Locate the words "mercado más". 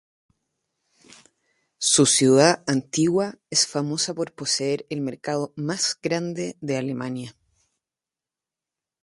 4.99-5.99